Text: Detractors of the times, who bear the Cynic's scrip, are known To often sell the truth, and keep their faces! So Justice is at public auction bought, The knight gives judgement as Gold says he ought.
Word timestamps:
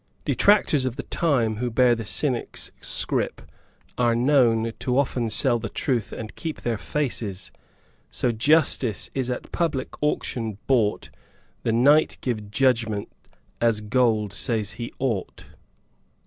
Detractors 0.25 0.83
of 0.83 0.95
the 0.95 1.03
times, 1.03 1.59
who 1.59 1.69
bear 1.69 1.93
the 1.93 2.05
Cynic's 2.05 2.71
scrip, 2.81 3.39
are 3.99 4.15
known 4.15 4.73
To 4.79 4.97
often 4.97 5.29
sell 5.29 5.59
the 5.59 5.69
truth, 5.69 6.11
and 6.11 6.33
keep 6.33 6.61
their 6.61 6.79
faces! 6.79 7.51
So 8.09 8.31
Justice 8.31 9.11
is 9.13 9.29
at 9.29 9.51
public 9.51 9.89
auction 10.01 10.57
bought, 10.65 11.11
The 11.61 11.71
knight 11.71 12.17
gives 12.21 12.41
judgement 12.49 13.09
as 13.61 13.79
Gold 13.79 14.33
says 14.33 14.71
he 14.71 14.91
ought. 14.97 15.45